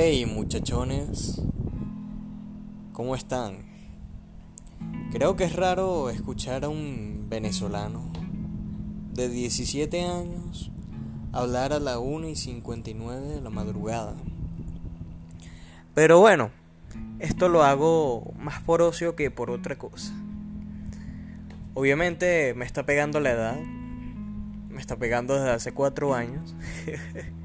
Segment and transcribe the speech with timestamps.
[0.00, 1.42] Hey muchachones,
[2.92, 3.64] ¿cómo están?
[5.10, 8.08] Creo que es raro escuchar a un venezolano
[9.12, 10.70] de 17 años
[11.32, 14.14] hablar a la 1 y 59 de la madrugada.
[15.96, 16.52] Pero bueno,
[17.18, 20.12] esto lo hago más por ocio que por otra cosa.
[21.74, 26.54] Obviamente me está pegando la edad, me está pegando desde hace 4 años.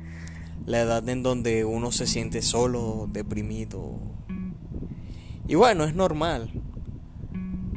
[0.65, 3.97] la edad en donde uno se siente solo, deprimido.
[5.47, 6.51] Y bueno, es normal.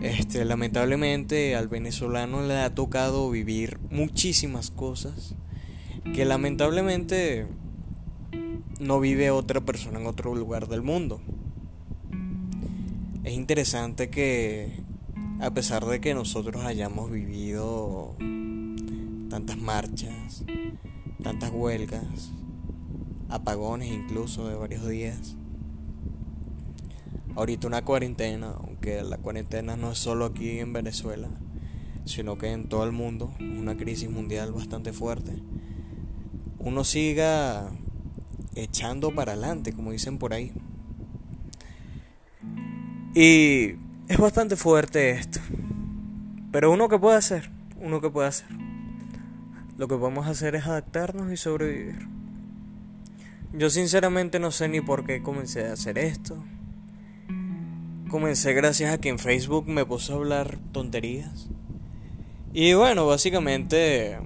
[0.02, 5.34] Este, lamentablemente al venezolano le ha tocado vivir muchísimas cosas
[6.14, 7.46] que lamentablemente
[8.78, 11.20] no vive otra persona en otro lugar del mundo.
[13.24, 14.84] Es interesante que
[15.40, 18.14] a pesar de que nosotros hayamos vivido
[19.28, 20.44] tantas marchas,
[21.22, 22.30] tantas huelgas,
[23.28, 25.36] apagones incluso de varios días.
[27.34, 31.28] Ahorita una cuarentena, aunque la cuarentena no es solo aquí en Venezuela,
[32.04, 35.32] sino que en todo el mundo, una crisis mundial bastante fuerte.
[36.58, 37.70] Uno siga
[38.54, 40.52] echando para adelante, como dicen por ahí.
[43.14, 43.76] Y
[44.08, 45.40] es bastante fuerte esto.
[46.52, 48.48] Pero uno que puede hacer, uno que puede hacer.
[49.76, 52.15] Lo que podemos hacer es adaptarnos y sobrevivir.
[53.56, 56.36] Yo sinceramente no sé ni por qué comencé a hacer esto.
[58.10, 61.48] Comencé gracias a que en Facebook me puse a hablar tonterías.
[62.52, 64.18] Y bueno, básicamente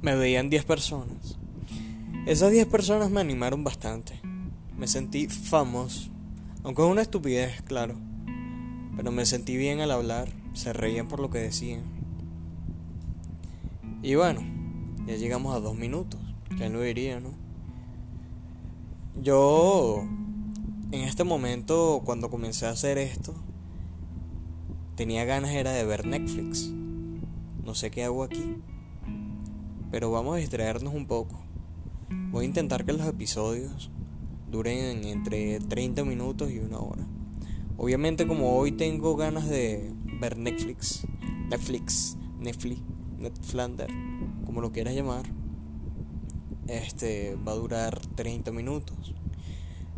[0.00, 1.36] me veían 10 personas.
[2.24, 4.18] Esas 10 personas me animaron bastante.
[4.78, 6.08] Me sentí famoso.
[6.64, 7.96] Aunque es una estupidez, claro.
[8.96, 10.30] Pero me sentí bien al hablar.
[10.54, 11.82] Se reían por lo que decían.
[14.02, 14.40] Y bueno,
[15.06, 16.18] ya llegamos a dos minutos.
[16.56, 17.47] ¿Quién lo diría, no?
[19.16, 20.04] Yo,
[20.92, 23.34] en este momento, cuando comencé a hacer esto,
[24.94, 26.70] tenía ganas era de ver Netflix.
[27.64, 28.56] No sé qué hago aquí.
[29.90, 31.40] Pero vamos a distraernos un poco.
[32.30, 33.90] Voy a intentar que los episodios
[34.50, 37.06] duren entre 30 minutos y una hora.
[37.76, 41.06] Obviamente como hoy tengo ganas de ver Netflix,
[41.48, 42.80] Netflix, Netflix,
[43.18, 43.88] Netflander,
[44.44, 45.26] como lo quieras llamar,
[46.68, 49.14] este va a durar 30 minutos.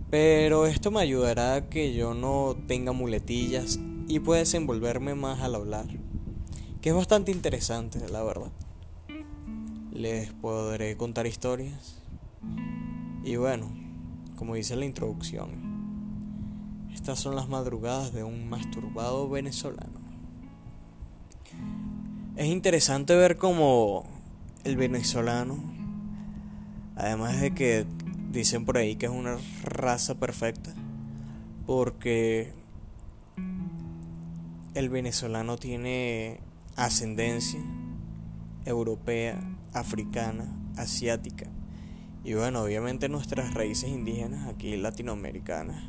[0.08, 5.54] Pero esto me ayudará a que yo no tenga muletillas y pueda desenvolverme más al
[5.54, 5.86] hablar.
[6.80, 8.50] Que es bastante interesante, la verdad.
[9.92, 11.98] Les podré contar historias.
[13.22, 13.70] Y bueno,
[14.36, 20.00] como dice la introducción, estas son las madrugadas de un masturbado venezolano.
[22.36, 24.06] Es interesante ver cómo
[24.64, 25.79] el venezolano
[27.00, 27.86] Además de que
[28.30, 30.74] dicen por ahí que es una raza perfecta.
[31.66, 32.52] Porque
[34.74, 36.40] el venezolano tiene
[36.76, 37.60] ascendencia
[38.66, 39.40] europea,
[39.72, 41.46] africana, asiática.
[42.22, 45.82] Y bueno, obviamente nuestras raíces indígenas aquí latinoamericanas.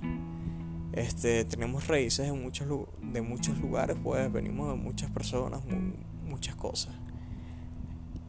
[0.93, 5.61] Este, tenemos raíces de muchos lugares, pues venimos de muchas personas,
[6.25, 6.95] muchas cosas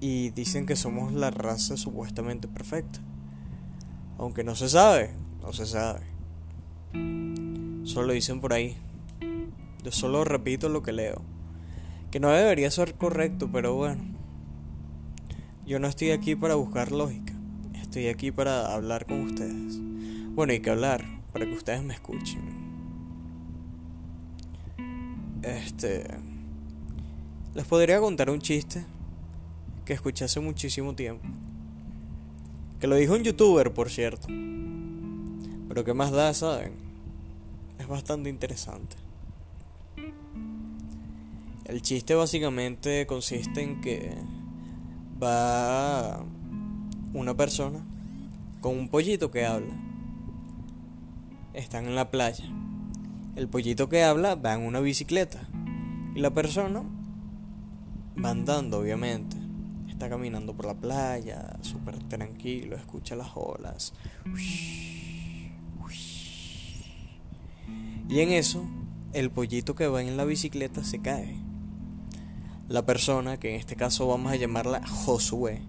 [0.03, 2.99] y dicen que somos la raza supuestamente perfecta.
[4.19, 6.01] Aunque no se sabe, no se sabe.
[7.85, 8.77] Solo dicen por ahí.
[9.85, 11.23] Yo solo repito lo que leo.
[12.11, 14.03] Que no debería ser correcto, pero bueno.
[15.67, 17.33] Yo no estoy aquí para buscar lógica.
[17.81, 19.79] Estoy aquí para hablar con ustedes.
[20.35, 22.41] Bueno, hay que hablar para que ustedes me escuchen.
[25.43, 26.09] Este...
[27.55, 28.85] Les podría contar un chiste
[29.85, 31.27] que escuché hace muchísimo tiempo.
[32.81, 34.29] Que lo dijo un youtuber, por cierto.
[35.69, 36.73] Pero que más da, ¿saben?
[37.79, 38.97] Es bastante interesante.
[41.65, 44.15] El chiste básicamente consiste en que
[45.23, 46.25] va
[47.15, 47.85] una persona
[48.61, 49.75] con un pollito que habla.
[51.55, 52.45] Están en la playa.
[53.37, 55.49] El pollito que habla va en una bicicleta.
[56.15, 56.83] Y la persona
[58.23, 59.42] va andando, obviamente
[60.03, 63.95] está caminando por la playa, súper tranquilo, escucha las olas.
[68.09, 68.69] Y en eso,
[69.13, 71.37] el pollito que va en la bicicleta se cae.
[72.69, 75.63] La persona, que en este caso vamos a llamarla Josué,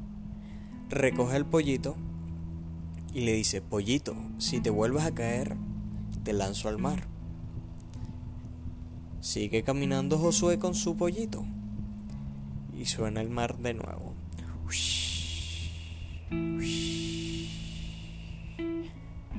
[0.89, 1.95] recoge el pollito
[3.13, 5.57] y le dice, pollito, si te vuelves a caer,
[6.24, 7.07] te lanzo al mar.
[9.21, 11.45] Sigue caminando Josué con su pollito
[12.75, 14.12] y suena el mar de nuevo.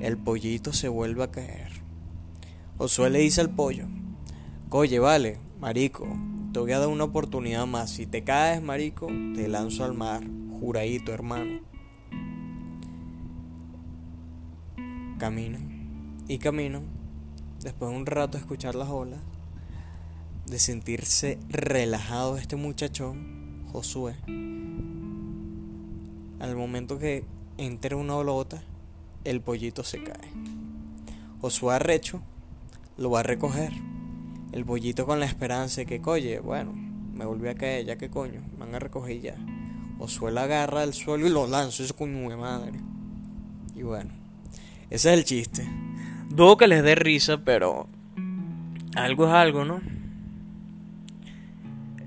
[0.05, 1.71] El pollito se vuelve a caer.
[2.77, 3.85] Josué le dice al pollo,
[4.69, 6.07] oye, vale, marico,
[6.53, 7.89] te voy a dar una oportunidad más.
[7.89, 10.21] Si te caes, marico, te lanzo al mar,
[10.59, 11.59] juradito, hermano.
[15.17, 16.83] Caminan y caminan.
[17.61, 19.21] Después de un rato de escuchar las olas,
[20.45, 24.15] de sentirse relajado este muchachón, Josué,
[26.39, 27.23] al momento que
[27.57, 28.63] entra una olota,
[29.23, 30.31] el pollito se cae.
[31.41, 32.21] Josué arrecho
[32.97, 33.71] lo va a recoger.
[34.51, 38.09] El pollito con la esperanza de que, coye, bueno, me volví a caer, ya que
[38.09, 39.35] coño, me van a recoger ya.
[39.97, 42.79] Josué la agarra del suelo y lo lanza, eso coño de madre.
[43.75, 44.11] Y bueno,
[44.89, 45.67] ese es el chiste.
[46.29, 47.87] Dudo que les dé risa, pero
[48.95, 49.81] algo es algo, ¿no?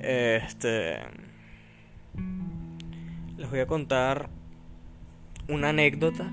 [0.01, 1.28] Este.
[3.39, 4.31] Les voy a contar
[5.49, 6.33] una anécdota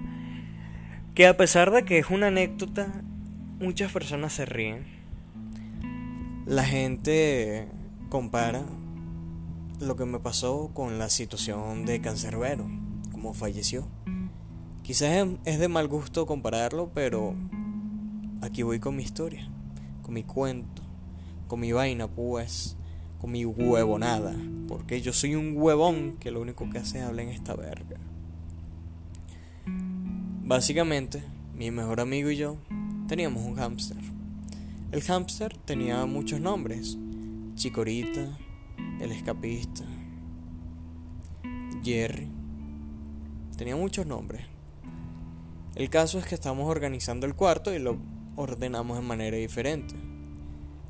[1.13, 3.03] que a pesar de que es una anécdota,
[3.59, 4.87] muchas personas se ríen.
[6.47, 7.67] La gente
[8.09, 8.63] compara
[9.79, 12.65] lo que me pasó con la situación de Cancerbero,
[13.11, 13.87] como falleció.
[14.81, 17.35] Quizás es de mal gusto compararlo, pero
[18.41, 19.47] aquí voy con mi historia,
[20.01, 20.81] con mi cuento,
[21.47, 22.77] con mi vaina, pues,
[23.19, 24.35] con mi huevonada,
[24.67, 27.97] porque yo soy un huevón que lo único que hace es hablar en esta verga.
[30.43, 31.23] Básicamente,
[31.55, 32.57] mi mejor amigo y yo
[33.07, 33.97] teníamos un hámster.
[34.91, 36.97] El hámster tenía muchos nombres.
[37.55, 38.37] Chicorita,
[38.99, 39.83] el escapista,
[41.83, 42.27] Jerry.
[43.57, 44.45] Tenía muchos nombres.
[45.75, 47.97] El caso es que estamos organizando el cuarto y lo
[48.35, 49.95] ordenamos de manera diferente.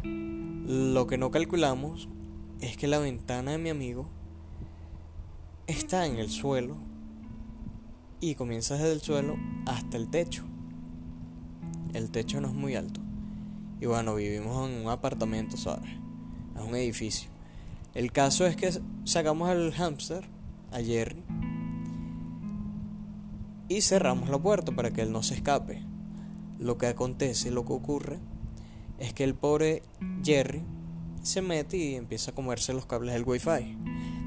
[0.04, 2.10] Lo que no calculamos
[2.62, 4.08] es que la ventana de mi amigo
[5.68, 6.78] está en el suelo
[8.20, 9.36] y comienza desde el suelo
[9.66, 10.44] hasta el techo.
[11.94, 13.02] El techo no es muy alto.
[13.80, 15.90] Y bueno, vivimos en un apartamento, ¿sabes?
[16.56, 17.30] Es un edificio.
[17.94, 18.72] El caso es que
[19.04, 20.26] sacamos al hámster,
[20.72, 21.24] a Jerry,
[23.68, 25.82] y cerramos la puerta para que él no se escape.
[26.60, 28.20] Lo que acontece, lo que ocurre,
[29.00, 29.84] es que el pobre
[30.24, 30.64] Jerry
[31.26, 33.78] se mete y empieza a comerse los cables del wifi.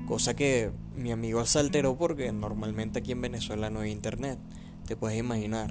[0.06, 4.39] Cosa que mi amigo se alteró porque normalmente aquí en Venezuela no hay internet.
[4.85, 5.71] Te puedes imaginar.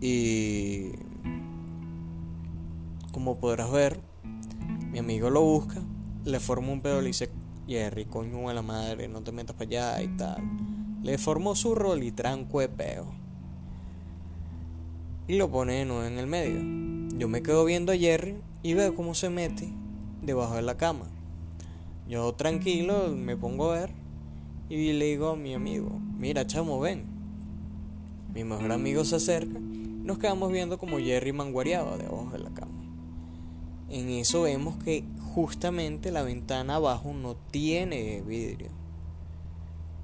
[0.00, 0.90] Y
[3.12, 4.00] como podrás ver,
[4.90, 5.80] mi amigo lo busca,
[6.24, 7.30] le forma un pedo, le dice,
[7.68, 10.42] Jerry, coño a la madre, no te metas para allá y tal.
[11.02, 13.14] Le formó su rol y tranco de peo.
[15.28, 17.16] Y lo pone de nuevo en el medio.
[17.16, 19.83] Yo me quedo viendo a Jerry y veo cómo se mete
[20.26, 21.06] debajo de la cama.
[22.08, 23.90] Yo tranquilo me pongo a ver
[24.68, 27.04] y le digo a mi amigo, mira chamo, ven.
[28.34, 32.50] Mi mejor amigo se acerca y nos quedamos viendo como Jerry manguareaba debajo de la
[32.50, 32.72] cama.
[33.88, 35.04] En eso vemos que
[35.34, 38.68] justamente la ventana abajo no tiene vidrio.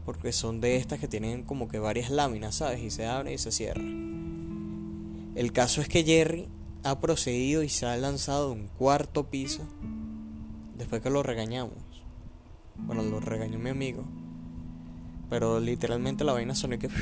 [0.05, 2.81] Porque son de estas que tienen como que varias láminas, ¿sabes?
[2.81, 3.83] Y se abre y se cierra.
[5.35, 6.49] El caso es que Jerry
[6.83, 9.63] ha procedido y se ha lanzado de un cuarto piso
[10.81, 11.75] después que lo regañamos.
[12.77, 14.05] Bueno, lo regañó mi amigo.
[15.29, 16.89] Pero literalmente la vaina sonó que.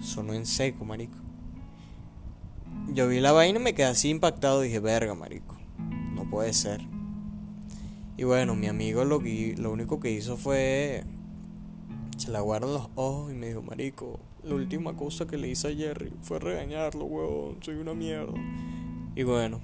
[0.00, 1.16] Sonó en seco, marico.
[2.94, 4.60] Yo vi la vaina y me quedé así impactado.
[4.60, 5.58] Dije, verga, marico.
[6.14, 6.80] No puede ser.
[8.16, 11.04] Y bueno, mi amigo lo, lo único que hizo fue.
[12.16, 15.68] Se la guardó los ojos y me dijo, marico, la última cosa que le hice
[15.68, 17.58] a Jerry fue regañarlo, huevón.
[17.60, 18.34] Soy una mierda.
[19.14, 19.60] Y bueno,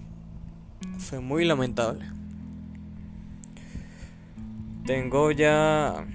[0.99, 2.05] fue muy lamentable.
[4.87, 6.07] Tengo ya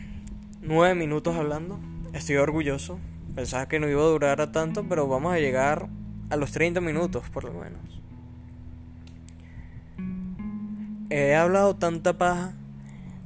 [0.61, 1.79] nueve minutos hablando.
[2.13, 2.99] Estoy orgulloso.
[3.35, 5.87] Pensaba que no iba a durar a tanto, pero vamos a llegar
[6.29, 7.81] a los 30 minutos por lo menos.
[11.09, 12.53] He hablado tanta paja,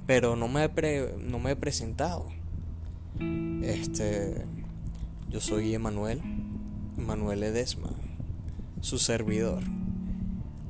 [0.07, 2.27] pero no me he, no me he presentado.
[3.61, 4.45] Este,
[5.29, 6.21] yo soy Emanuel,
[6.97, 7.89] Emanuel Edesma,
[8.79, 9.63] su servidor.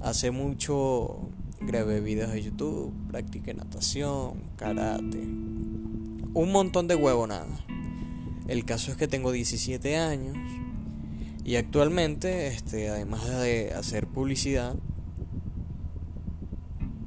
[0.04, 1.30] Hace mucho
[1.62, 7.48] grabé videos de YouTube, practiqué natación, karate, un montón de nada.
[8.50, 10.36] El caso es que tengo 17 años
[11.46, 14.76] y actualmente, este, además de hacer publicidad,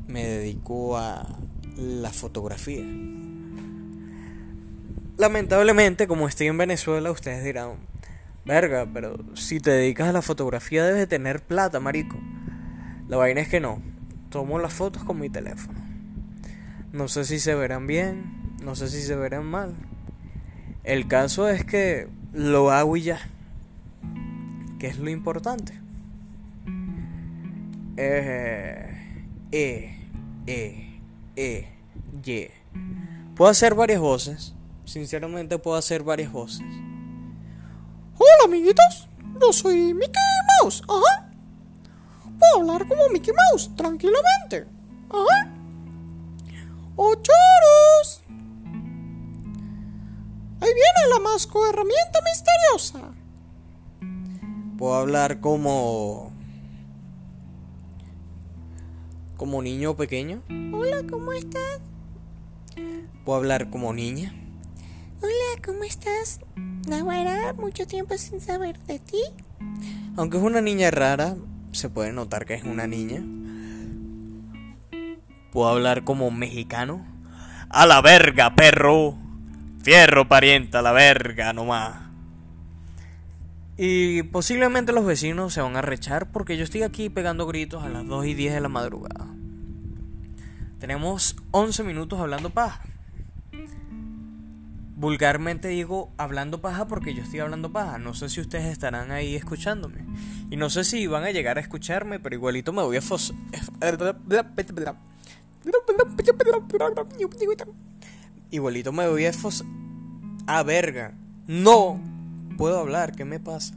[0.06, 1.38] me dedico a
[1.76, 2.82] la fotografía.
[5.18, 7.76] Lamentablemente, como estoy en Venezuela, ustedes dirán,
[8.46, 12.16] verga, pero si te dedicas a la fotografía debes de tener plata, marico.
[13.08, 13.80] La vaina es que no.
[14.30, 15.78] Tomo las fotos con mi teléfono.
[16.92, 19.74] No sé si se verán bien, no sé si se verán mal.
[20.82, 23.20] El caso es que lo hago y ya.
[24.78, 25.80] ¿Qué es lo importante?
[27.96, 28.86] Eh,
[29.52, 29.96] e,
[30.46, 31.00] E,
[31.36, 31.68] E,
[32.24, 32.48] Y.
[33.34, 34.54] Puedo hacer varias voces.
[34.84, 36.66] Sinceramente puedo hacer varias voces.
[38.18, 39.08] Hola amiguitos,
[39.40, 40.22] yo soy Mickey
[40.62, 40.82] Mouse.
[40.88, 41.25] Ajá.
[42.38, 44.66] Puedo hablar como Mickey Mouse, tranquilamente.
[46.96, 48.22] ¡Oh, choros!
[50.60, 53.14] Ahí viene la masco herramienta misteriosa.
[54.78, 56.32] Puedo hablar como.
[59.36, 60.42] como niño pequeño.
[60.72, 61.80] Hola, ¿cómo estás?
[63.24, 64.34] Puedo hablar como niña.
[65.20, 66.40] Hola, ¿cómo estás?
[66.88, 69.22] Nahuara, mucho tiempo sin saber de ti.
[70.16, 71.36] Aunque es una niña rara,
[71.76, 73.22] se puede notar que es una niña.
[75.52, 77.06] Puedo hablar como mexicano.
[77.68, 79.16] A la verga, perro.
[79.82, 82.06] Fierro, parienta, a la verga, nomás.
[83.76, 87.88] Y posiblemente los vecinos se van a rechar porque yo estoy aquí pegando gritos a
[87.88, 89.26] las 2 y 10 de la madrugada.
[90.78, 92.82] Tenemos 11 minutos hablando paja.
[94.96, 97.98] Vulgarmente digo hablando paja porque yo estoy hablando paja.
[97.98, 100.06] No sé si ustedes estarán ahí escuchándome.
[100.50, 103.34] Y no sé si van a llegar a escucharme, pero igualito me voy a fos...
[108.50, 109.64] Igualito me voy a fos...
[110.46, 111.12] A verga.
[111.46, 112.00] No
[112.56, 113.74] puedo hablar, ¿qué me pasa?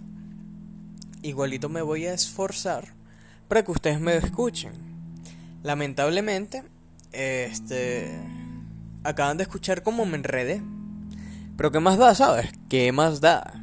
[1.22, 2.94] Igualito me voy a esforzar
[3.50, 4.72] para que ustedes me escuchen.
[5.64, 6.64] Lamentablemente,
[7.12, 8.22] este
[9.04, 10.62] acaban de escuchar cómo me enredé.
[11.60, 12.54] Pero qué más da, ¿sabes?
[12.70, 13.62] ¿Qué más da?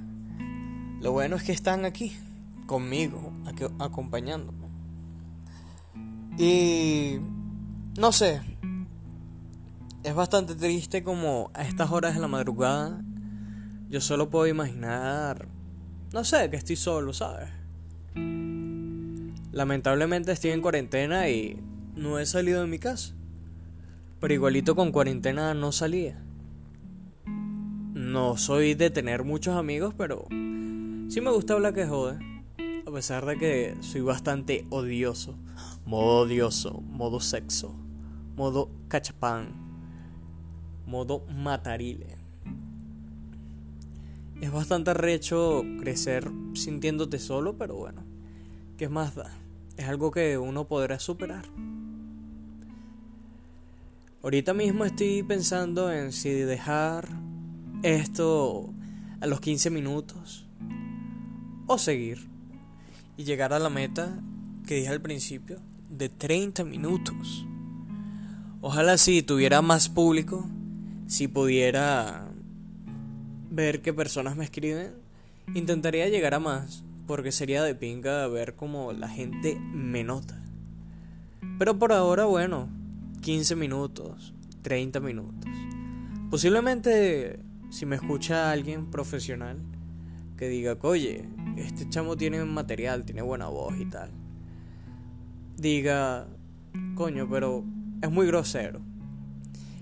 [1.01, 2.15] Lo bueno es que están aquí
[2.67, 4.69] conmigo, aquí, acompañándome.
[6.37, 7.17] Y
[7.99, 8.43] no sé.
[10.03, 13.01] Es bastante triste como a estas horas de la madrugada
[13.89, 15.49] yo solo puedo imaginar,
[16.13, 17.49] no sé, que estoy solo, ¿sabes?
[19.53, 21.59] Lamentablemente estoy en cuarentena y
[21.95, 23.15] no he salido de mi casa.
[24.21, 26.26] Pero igualito con cuarentena no salía.
[28.17, 32.19] No soy de tener muchos amigos, pero sí me gusta hablar que jode.
[32.87, 35.35] A pesar de que soy bastante odioso.
[35.85, 37.75] Modo odioso, modo sexo,
[38.35, 39.49] modo cachapán,
[40.87, 42.17] modo matarile.
[44.41, 48.03] Es bastante recho crecer sintiéndote solo, pero bueno,
[48.79, 49.31] ¿qué más da?
[49.77, 51.45] Es algo que uno podrá superar.
[54.23, 57.26] Ahorita mismo estoy pensando en si dejar
[57.95, 58.75] esto
[59.21, 60.47] a los 15 minutos
[61.69, 62.27] o seguir
[63.17, 64.21] y llegar a la meta
[64.67, 67.47] que dije al principio de 30 minutos.
[68.61, 70.49] Ojalá si tuviera más público,
[71.07, 72.29] si pudiera
[73.51, 74.95] ver qué personas me escriben,
[75.55, 80.43] intentaría llegar a más, porque sería de pinga ver cómo la gente me nota.
[81.59, 82.69] Pero por ahora, bueno,
[83.23, 85.51] 15 minutos, 30 minutos.
[86.31, 87.46] Posiblemente,
[87.77, 89.59] si me escucha alguien profesional,
[90.37, 94.11] que diga, oye, este chamo tiene material, tiene buena voz y tal.
[95.57, 96.27] Diga,
[96.95, 97.65] coño, pero
[98.03, 98.81] es muy grosero.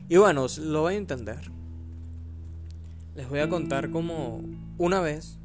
[0.08, 1.54] Y bueno, lo voy a entender
[3.14, 4.40] les voy a contar como
[4.78, 5.38] una vez.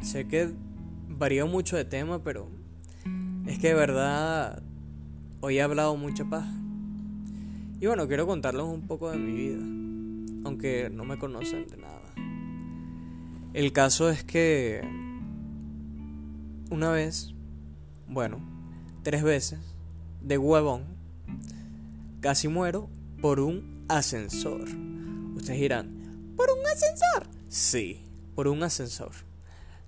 [0.00, 0.50] Sé que
[1.08, 2.48] varía mucho de tema, pero
[3.46, 4.62] es que de verdad
[5.40, 6.46] hoy he hablado mucha paz.
[7.80, 9.58] Y bueno, quiero contarles un poco de mi vida,
[10.44, 12.00] aunque no me conocen de nada.
[13.54, 14.80] El caso es que
[16.70, 17.34] una vez,
[18.08, 18.38] bueno,
[19.02, 19.60] tres veces,
[20.20, 20.84] de huevón,
[22.20, 22.88] casi muero
[23.20, 24.62] por un ascensor.
[25.36, 26.02] Ustedes dirán,
[26.36, 27.26] ¿Por un ascensor?
[27.48, 28.00] Sí,
[28.34, 29.12] por un ascensor.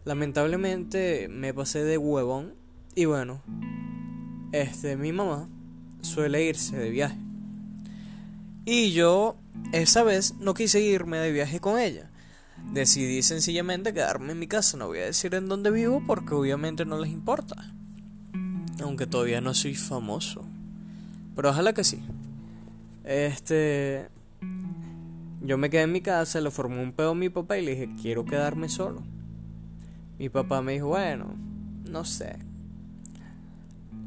[0.04, 2.54] Lamentablemente me pasé de huevón
[2.94, 3.42] y bueno,
[4.52, 5.48] este mi mamá
[6.02, 7.18] suele irse de viaje.
[8.66, 9.36] Y yo
[9.72, 12.10] esa vez no quise irme de viaje con ella.
[12.72, 16.84] Decidí sencillamente quedarme en mi casa, no voy a decir en dónde vivo porque obviamente
[16.84, 17.56] no les importa.
[18.82, 20.44] Aunque todavía no soy famoso.
[21.36, 22.00] Pero ojalá que sí.
[23.04, 24.08] Este
[25.44, 27.72] yo me quedé en mi casa, le formé un pedo a mi papá y le
[27.72, 29.02] dije, quiero quedarme solo.
[30.18, 31.34] Mi papá me dijo, bueno,
[31.84, 32.38] no sé.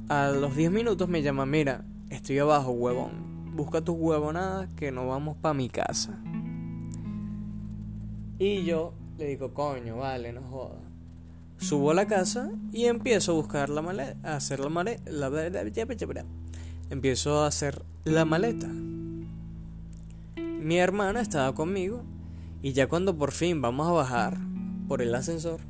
[0.09, 3.26] A los 10 minutos me llama, mira, estoy abajo, huevón.
[3.57, 6.17] Busca tus huevonadas que no vamos para mi casa.
[8.39, 10.79] Y yo le digo, coño, vale, no joda.
[11.57, 15.11] Subo a la casa y empiezo a buscar la maleta, a hacer la maleta.
[16.89, 18.69] Empiezo a hacer la maleta
[20.67, 22.01] mi hermana estaba conmigo
[22.61, 24.37] y ya cuando por fin vamos a bajar,
[24.87, 25.61] por el ascensor.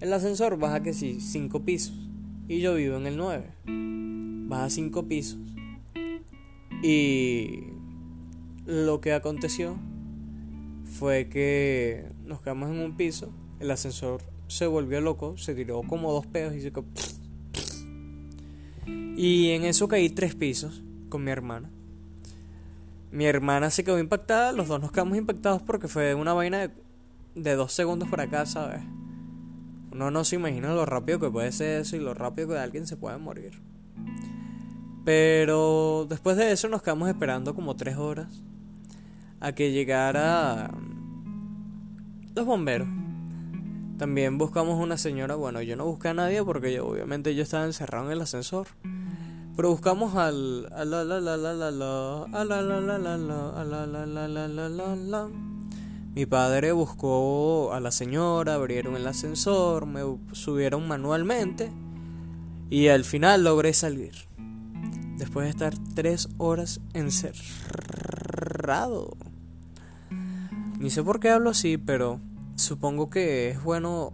[0.00, 1.94] El ascensor baja que sí, 5 pisos.
[2.48, 4.48] Y yo vivo en el 9.
[4.48, 5.38] Baja 5 pisos.
[6.82, 7.64] Y
[8.66, 9.76] lo que aconteció
[10.98, 13.30] fue que nos quedamos en un piso.
[13.58, 16.72] El ascensor se volvió loco, se tiró como dos pedos y se...
[19.16, 21.70] Y en eso caí tres pisos con mi hermana.
[23.12, 26.70] Mi hermana se quedó impactada, los dos nos quedamos impactados porque fue una vaina de,
[27.34, 28.80] de dos segundos por acá, ¿sabes?
[29.92, 32.86] Uno no se imagina lo rápido que puede ser eso y lo rápido que alguien
[32.86, 33.60] se puede morir.
[35.04, 38.28] Pero después de eso nos quedamos esperando como tres horas
[39.40, 40.70] a que llegara
[42.34, 42.88] los bomberos.
[43.98, 48.06] También buscamos una señora, bueno, yo no busqué a nadie porque obviamente yo estaba encerrado
[48.06, 48.66] en el ascensor.
[49.56, 53.16] Pero buscamos al a la la la la la la a la la la la
[53.18, 55.28] la la la la la la la la
[56.14, 60.00] mi padre buscó a la señora, abrieron el ascensor, me
[60.32, 61.70] subieron manualmente
[62.68, 64.12] y al final logré salir.
[65.20, 67.38] Después de estar tres horas encerrado.
[70.78, 72.20] Ni sé por qué hablo así, pero
[72.56, 74.12] supongo que es bueno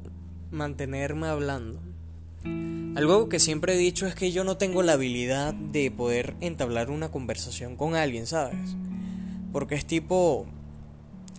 [0.50, 1.80] mantenerme hablando.
[2.96, 6.90] Algo que siempre he dicho es que yo no tengo la habilidad de poder entablar
[6.90, 8.74] una conversación con alguien, ¿sabes?
[9.52, 10.46] Porque es tipo,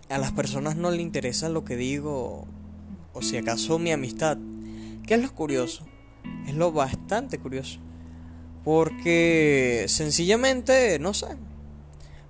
[0.07, 2.47] a las personas no le interesa lo que digo
[3.11, 4.37] o si acaso mi amistad.
[5.05, 5.85] ¿Qué es lo curioso?
[6.47, 7.81] Es lo bastante curioso.
[8.63, 11.27] Porque sencillamente, no sé,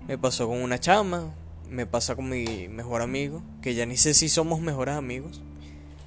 [0.06, 1.34] me pasó con una chama,
[1.68, 5.42] me pasa con mi mejor amigo, que ya ni sé si somos mejores amigos,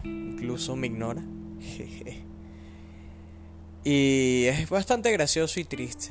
[0.04, 1.24] incluso me ignora.
[3.84, 6.10] y es bastante gracioso y triste.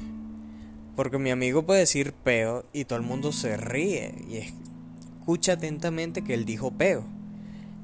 [0.96, 4.14] Porque mi amigo puede decir peo y todo el mundo se ríe.
[4.28, 4.52] Y es
[5.30, 7.04] escucha atentamente que él dijo peo.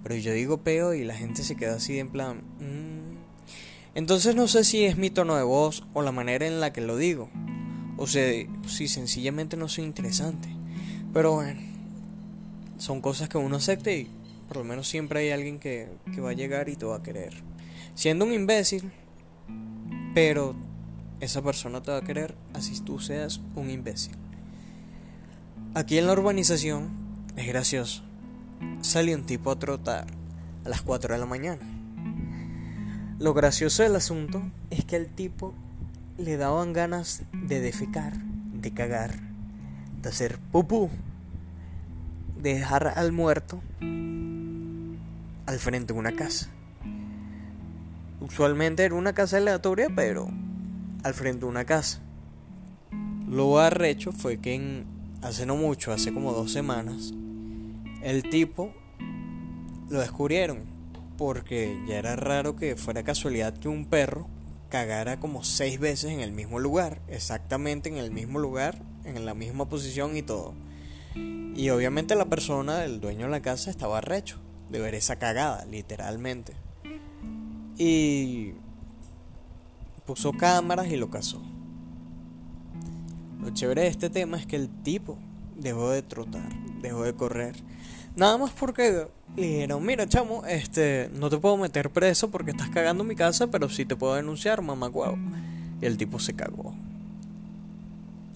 [0.02, 2.42] Pero yo digo peo y la gente se queda así en plan...
[2.58, 3.05] Mm".
[3.96, 6.82] Entonces no sé si es mi tono de voz o la manera en la que
[6.82, 7.30] lo digo.
[7.96, 8.30] O sea,
[8.66, 10.48] si sencillamente no soy interesante.
[11.14, 11.58] Pero bueno,
[12.76, 14.06] son cosas que uno acepta y
[14.48, 17.02] por lo menos siempre hay alguien que, que va a llegar y te va a
[17.02, 17.32] querer.
[17.94, 18.92] Siendo un imbécil,
[20.14, 20.54] pero
[21.20, 24.12] esa persona te va a querer así tú seas un imbécil.
[25.72, 26.90] Aquí en la urbanización
[27.34, 28.02] es gracioso.
[28.82, 30.06] Salió un tipo a trotar
[30.66, 31.75] a las 4 de la mañana.
[33.18, 35.54] Lo gracioso del asunto es que al tipo
[36.18, 38.12] le daban ganas de defecar,
[38.52, 39.14] de cagar,
[40.02, 40.90] de hacer pupú,
[42.36, 46.50] de dejar al muerto al frente de una casa.
[48.20, 50.28] Usualmente era una casa aleatoria, pero
[51.02, 52.00] al frente de una casa.
[53.26, 54.84] Lo arrecho fue que
[55.22, 57.14] hace no mucho, hace como dos semanas,
[58.02, 58.74] el tipo
[59.88, 60.75] lo descubrieron
[61.16, 64.28] porque ya era raro que fuera casualidad que un perro
[64.68, 69.34] cagara como seis veces en el mismo lugar, exactamente en el mismo lugar, en la
[69.34, 70.54] misma posición y todo.
[71.14, 75.64] Y obviamente la persona, el dueño de la casa, estaba recho de ver esa cagada,
[75.64, 76.54] literalmente.
[77.78, 78.52] Y
[80.06, 81.42] puso cámaras y lo casó.
[83.40, 85.18] Lo chévere de este tema es que el tipo
[85.56, 86.52] dejó de trotar,
[86.82, 87.56] dejó de correr
[88.16, 92.70] Nada más porque le dijeron, mira chamo, este, no te puedo meter preso porque estás
[92.70, 95.18] cagando mi casa, pero sí te puedo denunciar, mamá guau.
[95.82, 96.74] Y el tipo se cagó.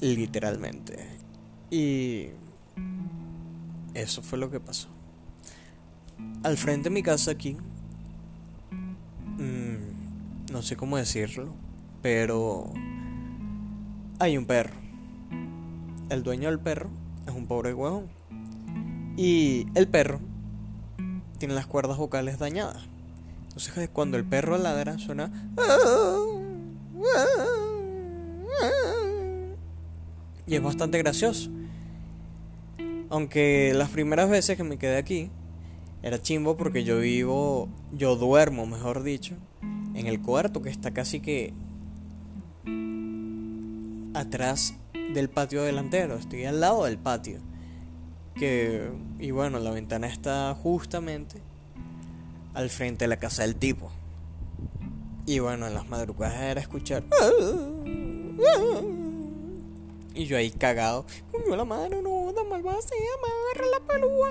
[0.03, 0.99] Literalmente.
[1.71, 2.27] Y
[3.95, 4.89] eso fue lo que pasó.
[6.43, 7.57] Al frente de mi casa aquí,
[9.39, 11.55] mmm, no sé cómo decirlo,
[12.03, 12.71] pero
[14.19, 14.75] hay un perro.
[16.11, 16.91] El dueño del perro
[17.27, 18.20] es un pobre huevón
[19.21, 20.19] y el perro
[21.37, 22.89] tiene las cuerdas vocales dañadas.
[23.49, 25.31] Entonces cuando el perro ladra suena...
[30.47, 31.51] Y es bastante gracioso.
[33.11, 35.31] Aunque las primeras veces que me quedé aquí
[36.03, 39.35] era chimbo porque yo vivo, yo duermo, mejor dicho,
[39.95, 41.53] en el cuarto que está casi que
[44.15, 44.77] atrás
[45.13, 46.15] del patio delantero.
[46.15, 47.50] Estoy al lado del patio
[48.41, 51.43] que y bueno la ventana está justamente
[52.55, 53.93] al frente de la casa del tipo.
[55.27, 57.05] Y bueno en las madrugadas era escuchar
[60.15, 61.05] y yo ahí cagado
[61.49, 64.31] la madre no da malvada se agarra la pelúa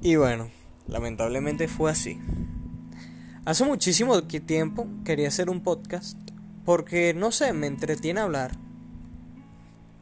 [0.00, 0.48] y bueno
[0.86, 2.18] lamentablemente fue así.
[3.44, 6.16] Hace muchísimo tiempo quería hacer un podcast
[6.64, 8.52] porque no sé me entretiene hablar.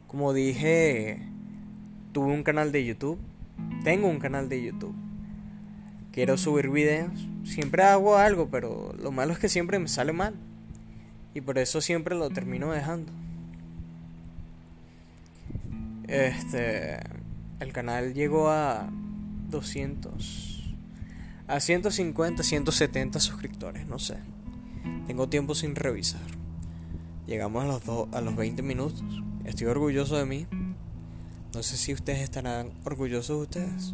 [0.07, 1.36] Como dije
[2.17, 3.19] tuve un canal de YouTube,
[3.83, 4.95] tengo un canal de YouTube,
[6.11, 7.11] quiero subir videos.
[7.43, 10.33] Siempre hago algo, pero lo malo es que siempre me sale mal.
[11.35, 13.11] Y por eso siempre lo termino dejando.
[16.07, 16.97] Este,
[17.59, 18.89] el canal llegó a
[19.51, 20.75] 200,
[21.47, 24.15] a 150, 170 suscriptores, no sé.
[25.05, 26.21] Tengo tiempo sin revisar.
[27.27, 29.03] Llegamos a los, a los 20 minutos.
[29.45, 30.47] Estoy orgulloso de mí.
[31.53, 33.93] No sé si ustedes estarán orgullosos de ustedes.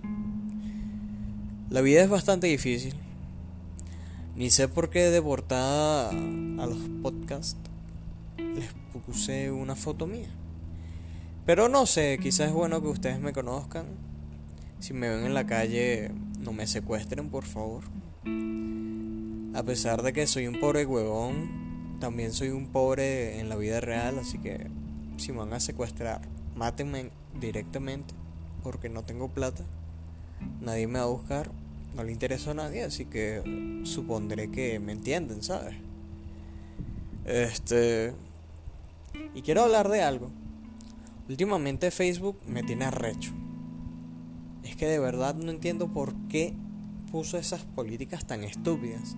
[1.70, 2.96] La vida es bastante difícil.
[4.36, 7.58] Ni sé por qué de portada a los podcasts
[8.38, 8.70] les
[9.06, 10.30] puse una foto mía.
[11.46, 13.86] Pero no sé, quizás es bueno que ustedes me conozcan.
[14.80, 17.84] Si me ven en la calle, no me secuestren, por favor.
[19.56, 23.80] A pesar de que soy un pobre huevón, también soy un pobre en la vida
[23.80, 24.68] real, así que
[25.18, 26.22] si me van a secuestrar,
[26.56, 28.14] mátenme directamente,
[28.64, 29.64] porque no tengo plata.
[30.62, 31.52] Nadie me va a buscar,
[31.96, 35.76] no le interesa a nadie, así que supondré que me entienden, ¿sabes?
[37.26, 38.14] Este...
[39.36, 40.32] Y quiero hablar de algo.
[41.30, 43.32] Últimamente Facebook me tiene arrecho.
[44.64, 46.54] Es que de verdad no entiendo por qué
[47.12, 49.16] puso esas políticas tan estúpidas.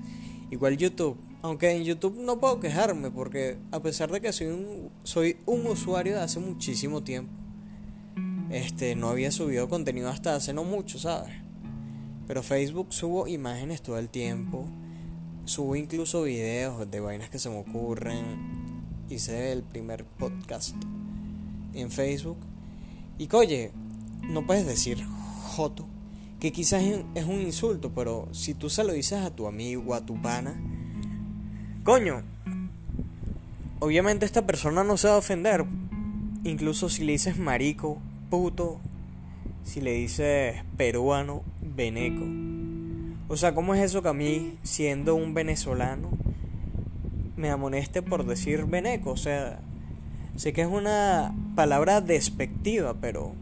[0.51, 4.89] Igual YouTube, aunque en YouTube no puedo quejarme porque a pesar de que soy un,
[5.03, 7.33] soy un usuario de hace muchísimo tiempo,
[8.51, 11.33] este no había subido contenido hasta hace no mucho, ¿sabes?
[12.27, 14.67] Pero Facebook subo imágenes todo el tiempo,
[15.45, 18.55] subo incluso videos de vainas que se me ocurren.
[19.09, 20.75] Hice el primer podcast
[21.73, 22.37] en Facebook.
[23.17, 23.71] Y oye,
[24.23, 25.03] no puedes decir
[25.55, 25.87] Joto,
[26.45, 26.83] que quizás
[27.15, 30.55] es un insulto, pero si tú se lo dices a tu amigo, a tu pana,
[31.83, 32.21] coño,
[33.79, 35.65] obviamente esta persona no se va a ofender.
[36.43, 37.97] Incluso si le dices marico,
[38.29, 38.79] puto,
[39.63, 42.23] si le dices peruano, veneco.
[43.27, 46.11] O sea, ¿cómo es eso que a mí, siendo un venezolano,
[47.35, 49.09] me amoneste por decir veneco?
[49.09, 49.61] O sea,
[50.35, 53.33] Sé que es una palabra despectiva, pero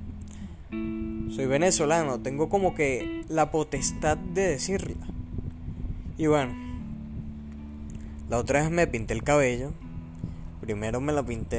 [1.33, 5.07] soy venezolano, tengo como que la potestad de decirla.
[6.17, 6.53] Y bueno,
[8.29, 9.71] la otra vez me pinté el cabello.
[10.61, 11.55] Primero me la pinté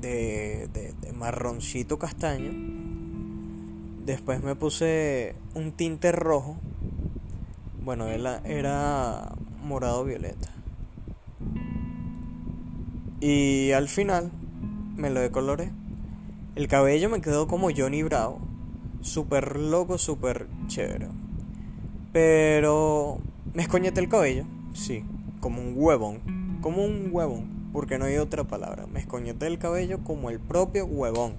[0.00, 2.52] de, de, de, marroncito castaño.
[4.04, 6.56] Después me puse un tinte rojo.
[7.82, 9.32] Bueno, era, era
[9.64, 10.50] morado violeta.
[13.20, 14.30] Y al final
[14.96, 15.72] me lo decoloré.
[16.56, 18.40] El cabello me quedó como Johnny Bravo.
[19.02, 21.06] Súper loco, súper chévere.
[22.12, 23.18] Pero
[23.54, 24.44] me escoñete el cabello.
[24.74, 25.04] Sí,
[25.40, 26.58] como un huevón.
[26.60, 27.70] Como un huevón.
[27.72, 28.86] Porque no hay otra palabra.
[28.92, 31.34] Me escoñete el cabello como el propio huevón.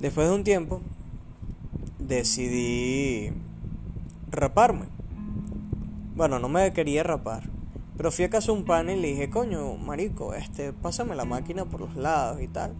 [0.00, 0.80] Después de un tiempo,
[2.00, 3.30] decidí
[4.32, 4.86] raparme.
[6.16, 7.51] Bueno, no me quería rapar.
[8.02, 11.66] Pero fui a casa un pan y le dije, coño, marico, este, pásame la máquina
[11.66, 12.74] por los lados y tal.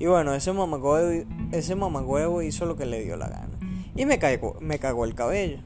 [0.00, 3.56] Y bueno, ese mamagüevo, ese mamagüevo hizo lo que le dio la gana.
[3.94, 5.58] Y me cagó, me cagó el cabello.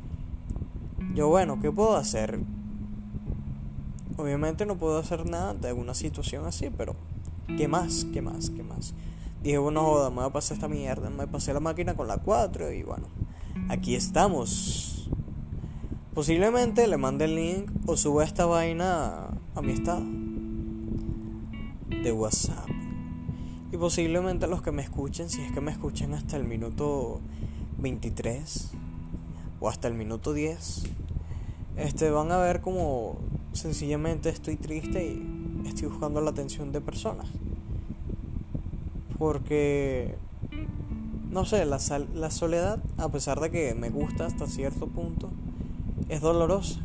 [1.14, 2.38] Yo, bueno, ¿qué puedo hacer?
[4.18, 6.94] Obviamente no puedo hacer nada de una situación así, pero
[7.57, 8.07] ¿qué más?
[8.12, 8.51] ¿Qué más?
[8.51, 8.92] ¿Qué más?
[9.42, 11.09] Dije, bueno, joda, me voy a pasar esta mierda.
[11.09, 13.07] Me pasé la máquina con la 4 y bueno,
[13.71, 14.97] aquí estamos.
[16.18, 20.02] Posiblemente le mande el link o suba esta vaina a mi estado
[22.02, 22.68] de WhatsApp.
[23.70, 27.20] Y posiblemente los que me escuchen, si es que me escuchen hasta el minuto
[27.78, 28.72] 23
[29.61, 30.87] o hasta el minuto 10,
[31.76, 33.18] este, van a ver como
[33.52, 37.28] sencillamente estoy triste y estoy buscando la atención de personas.
[39.20, 40.16] Porque,
[41.31, 41.78] no sé, la,
[42.12, 45.31] la soledad, a pesar de que me gusta hasta cierto punto,
[46.09, 46.81] es dolorosa.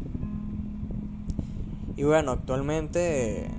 [1.96, 3.50] Y bueno, actualmente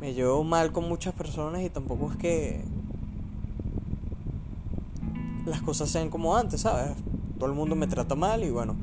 [0.00, 2.64] me llevo mal con muchas personas y tampoco es que
[5.46, 6.92] las cosas sean como antes, ¿sabes?
[7.38, 8.76] Todo el mundo me trata mal y bueno,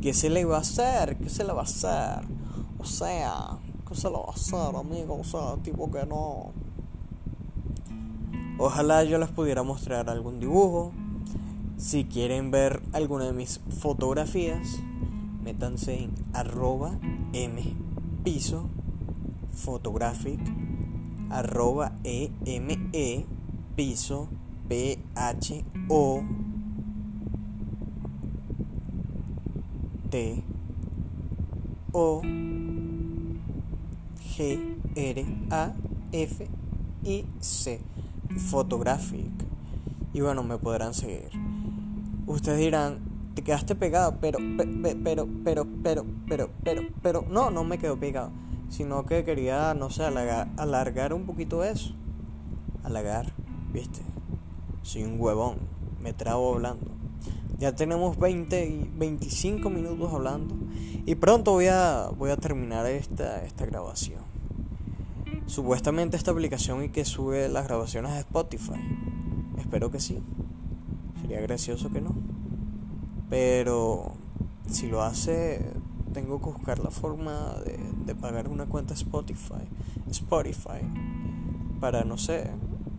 [0.00, 1.16] ¿qué se le va a hacer?
[1.18, 2.24] ¿Qué se le va a hacer?
[2.78, 3.58] O sea,
[3.88, 5.18] ¿qué se le va a hacer, amigo?
[5.20, 6.52] O sea, tipo que no.
[8.58, 10.92] Ojalá yo les pudiera mostrar algún dibujo.
[11.76, 14.78] Si quieren ver alguna de mis fotografías,
[15.46, 16.98] métanse en arroba
[17.32, 17.62] m
[18.24, 18.68] piso
[19.54, 20.40] photographic
[21.30, 23.24] arroba e m e
[23.76, 24.28] piso
[24.68, 26.22] p h o
[30.10, 30.42] t
[31.92, 32.22] o
[34.36, 34.58] g
[34.96, 35.72] r a
[36.12, 36.48] f
[37.04, 37.80] i c.
[38.50, 39.30] Photographic.
[40.12, 41.30] Y bueno me podrán seguir.
[42.26, 42.98] Ustedes dirán,
[43.36, 45.66] te quedaste pegado, pero, pero, pero, pero,
[46.26, 48.30] pero, pero, pero, no, no me quedo pegado,
[48.70, 51.94] sino que quería, no sé, alargar, alargar un poquito eso.
[52.82, 53.34] Alargar,
[53.74, 54.00] viste.
[54.80, 55.58] Soy un huevón,
[56.00, 56.86] me trabo hablando.
[57.58, 60.54] Ya tenemos 20 y 25 minutos hablando
[61.04, 64.20] y pronto voy a, voy a terminar esta, esta grabación.
[65.44, 68.80] Supuestamente esta aplicación y que sube las grabaciones a Spotify.
[69.58, 70.22] Espero que sí.
[71.20, 72.14] Sería gracioso que no.
[73.28, 74.12] Pero
[74.70, 75.72] si lo hace,
[76.12, 79.64] tengo que buscar la forma de, de pagar una cuenta Spotify.
[80.10, 80.80] Spotify.
[81.80, 82.50] Para, no sé,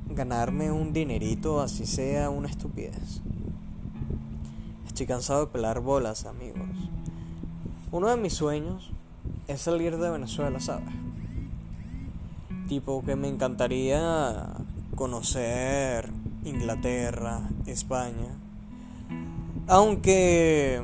[0.10, 3.22] ganarme un dinerito, así sea una estupidez.
[4.86, 6.68] Estoy cansado de pelar bolas, amigos.
[7.92, 8.92] Uno de mis sueños
[9.48, 10.90] es salir de Venezuela, ¿sabes?
[12.68, 14.48] Tipo que me encantaría
[14.96, 16.10] conocer
[16.44, 18.37] Inglaterra, España.
[19.70, 20.82] Aunque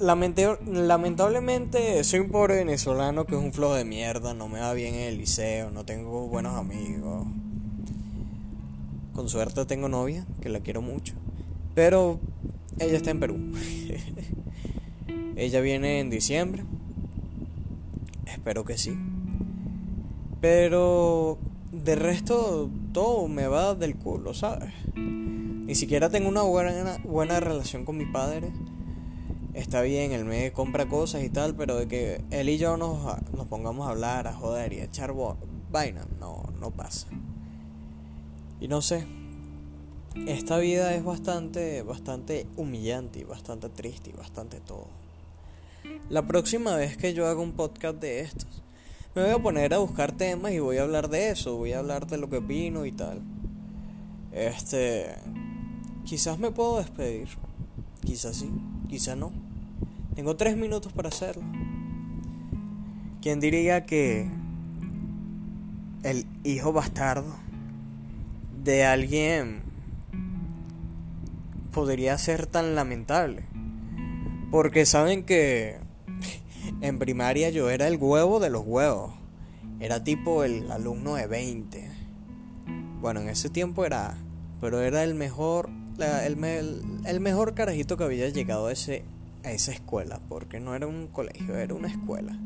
[0.00, 4.94] lamentablemente soy un pobre venezolano que es un flojo de mierda, no me va bien
[4.94, 7.28] en el liceo, no tengo buenos amigos.
[9.14, 11.14] Con suerte tengo novia, que la quiero mucho.
[11.76, 12.18] Pero
[12.80, 13.36] ella está en Perú.
[15.36, 16.64] ella viene en diciembre.
[18.26, 18.98] Espero que sí.
[20.40, 21.38] Pero
[21.70, 24.74] de resto todo me va del culo, ¿sabes?
[25.68, 28.50] Ni siquiera tengo una buena, buena relación con mi padre.
[29.52, 32.98] Está bien, él me compra cosas y tal, pero de que él y yo nos,
[33.32, 35.12] nos pongamos a hablar, a joder y a echar
[35.70, 37.08] vaina, no, no pasa.
[38.62, 39.04] Y no sé,
[40.26, 44.88] esta vida es bastante, bastante humillante y bastante triste y bastante todo.
[46.08, 48.62] La próxima vez que yo haga un podcast de estos,
[49.14, 51.80] me voy a poner a buscar temas y voy a hablar de eso, voy a
[51.80, 53.20] hablar de lo que opino y tal.
[54.32, 55.14] Este,
[56.08, 57.28] quizás me puedo despedir,
[58.00, 58.50] quizás sí,
[58.88, 59.30] quizás no.
[60.14, 61.42] Tengo tres minutos para hacerlo.
[63.20, 64.30] ¿Quién diría que
[66.04, 67.36] el hijo bastardo
[68.64, 69.60] de alguien
[71.74, 73.44] podría ser tan lamentable?
[74.50, 75.76] Porque saben que
[76.80, 79.12] en primaria yo era el huevo de los huevos.
[79.78, 81.90] Era tipo el alumno de 20.
[83.02, 84.16] Bueno, en ese tiempo era,
[84.58, 89.04] pero era el mejor, el, el, mejor carajito que había llegado a, ese,
[89.44, 92.38] a esa escuela, porque no era un colegio, era una escuela.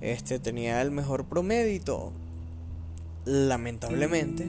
[0.00, 2.12] Este tenía el mejor promedio.
[3.26, 4.48] Lamentablemente,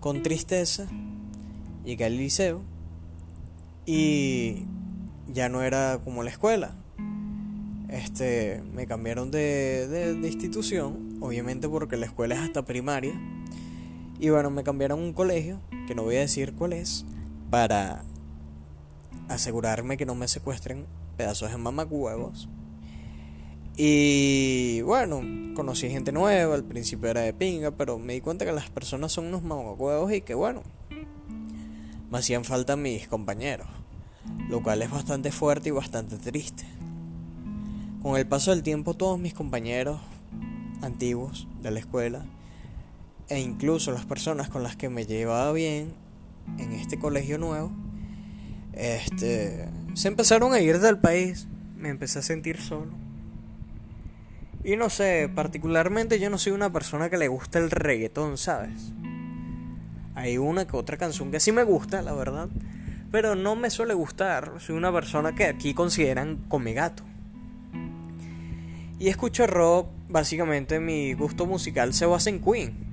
[0.00, 0.86] con tristeza,
[1.84, 2.62] llegué al liceo
[3.84, 4.64] y
[5.26, 6.74] ya no era como la escuela.
[7.88, 13.18] Este, me cambiaron de, de, institución, obviamente porque la escuela es hasta primaria.
[14.18, 17.04] Y bueno, me cambiaron un colegio, que no voy a decir cuál es,
[17.50, 18.04] para
[19.28, 22.48] asegurarme que no me secuestren pedazos de mamacuevos.
[23.76, 25.20] Y bueno,
[25.54, 29.12] conocí gente nueva, al principio era de pinga, pero me di cuenta que las personas
[29.12, 30.62] son unos mamacuevos y que bueno,
[32.10, 33.68] me hacían falta mis compañeros
[34.48, 36.64] lo cual es bastante fuerte y bastante triste.
[38.02, 40.00] Con el paso del tiempo todos mis compañeros
[40.82, 42.24] antiguos de la escuela
[43.28, 45.92] e incluso las personas con las que me llevaba bien
[46.58, 47.70] en este colegio nuevo,
[48.72, 52.92] este, se empezaron a ir del país, me empecé a sentir solo.
[54.64, 58.92] Y no sé, particularmente yo no soy una persona que le gusta el reggaetón, ¿sabes?
[60.14, 62.48] Hay una que otra canción que sí me gusta, la verdad
[63.10, 64.52] pero no me suele gustar.
[64.58, 67.02] Soy una persona que aquí consideran come gato.
[68.98, 72.87] Y escucho rock, básicamente mi gusto musical se basa en Queen.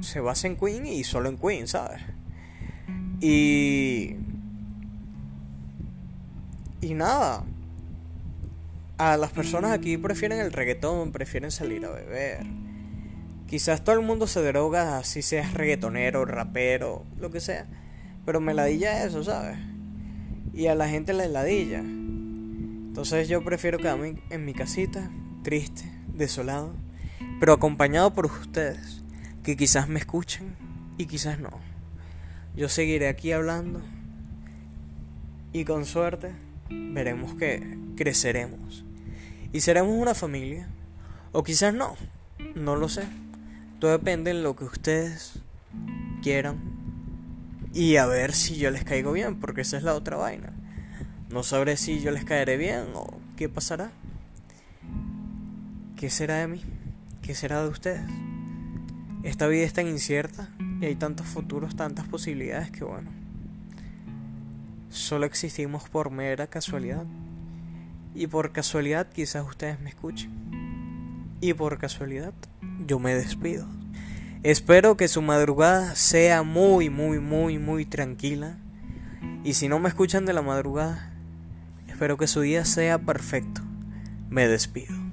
[0.00, 2.00] Se basa en Queen y solo en Queen, ¿sabes?
[3.20, 4.16] Y...
[6.80, 7.44] Y nada.
[8.96, 12.46] A las personas aquí prefieren el reggaetón, prefieren salir a beber.
[13.46, 17.66] Quizás todo el mundo se droga, así seas reggaetonero, rapero, lo que sea.
[18.24, 19.58] Pero me ladilla eso, ¿sabes?
[20.54, 21.80] Y a la gente le ladilla.
[21.80, 25.10] Entonces yo prefiero quedarme en mi casita,
[25.42, 26.74] triste, desolado,
[27.38, 28.99] pero acompañado por ustedes,
[29.42, 30.54] que quizás me escuchen
[30.98, 31.50] y quizás no.
[32.56, 33.80] Yo seguiré aquí hablando
[35.52, 36.32] y con suerte
[36.68, 38.84] veremos que creceremos
[39.52, 40.68] y seremos una familia
[41.32, 41.96] o quizás no,
[42.54, 43.04] no lo sé.
[43.78, 45.40] Todo depende de lo que ustedes
[46.22, 46.58] quieran
[47.72, 50.52] y a ver si yo les caigo bien, porque esa es la otra vaina.
[51.30, 53.92] No sabré si yo les caeré bien o qué pasará.
[55.96, 56.62] ¿Qué será de mí?
[57.22, 58.02] ¿Qué será de ustedes?
[59.22, 60.48] Esta vida es tan incierta
[60.80, 63.10] y hay tantos futuros, tantas posibilidades que bueno.
[64.88, 67.04] solo existimos por mera casualidad.
[68.14, 70.30] Y por casualidad quizás ustedes me escuchen.
[71.40, 72.32] Y por casualidad
[72.86, 73.66] yo me despido.
[74.42, 78.56] Espero que su madrugada sea muy, muy, muy, muy tranquila.
[79.44, 81.12] Y si no me escuchan de la madrugada,
[81.88, 83.60] espero que su día sea perfecto.
[84.30, 85.09] Me despido.